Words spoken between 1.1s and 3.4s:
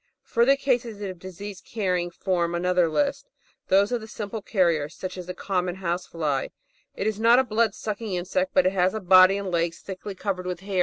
disease carrying form another list—